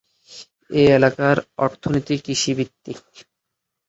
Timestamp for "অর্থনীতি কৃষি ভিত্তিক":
1.57-3.01